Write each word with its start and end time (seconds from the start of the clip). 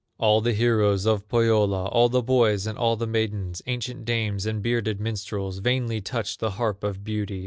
All 0.17 0.41
the 0.41 0.53
heroes 0.53 1.05
of 1.05 1.27
Pohyola, 1.29 1.85
All 1.89 2.09
the 2.09 2.23
boys 2.23 2.65
and 2.65 2.75
all 2.75 2.95
the 2.95 3.05
maidens, 3.05 3.61
Ancient 3.67 4.03
dames, 4.03 4.47
and 4.47 4.63
bearded 4.63 4.99
minstrels, 4.99 5.59
Vainly 5.59 6.01
touched 6.01 6.39
the 6.39 6.49
harp 6.57 6.83
of 6.83 7.03
beauty. 7.03 7.39